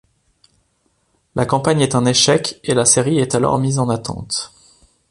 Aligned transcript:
La 1.35 1.45
campagne 1.45 1.81
est 1.81 1.93
un 1.93 2.07
échec 2.07 2.59
et 2.63 2.73
la 2.73 2.85
série 2.85 3.19
est 3.19 3.35
alors 3.35 3.59
mise 3.59 3.77
en 3.77 3.87
attente. 3.87 4.51